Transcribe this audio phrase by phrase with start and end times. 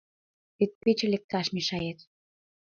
[0.57, 1.99] Вет пече лекташ мешает.